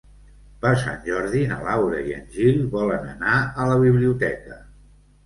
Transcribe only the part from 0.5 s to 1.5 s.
Per Sant Jordi